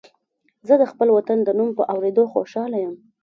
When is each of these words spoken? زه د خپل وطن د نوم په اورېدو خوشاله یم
زه 0.67 0.73
د 0.81 0.83
خپل 0.91 1.07
وطن 1.17 1.37
د 1.43 1.49
نوم 1.57 1.69
په 1.77 1.83
اورېدو 1.93 2.23
خوشاله 2.33 2.77
یم 2.83 2.95